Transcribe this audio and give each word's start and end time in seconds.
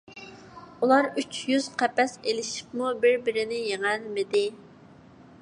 ئۇلار 0.85 1.09
ئۈچ 1.23 1.37
يۈز 1.51 1.67
قەپەس 1.81 2.17
ئېلىشىپمۇ 2.23 2.91
بىر- 3.05 3.19
بىرىنى 3.29 3.61
يېڭەلمىدى. 3.69 4.45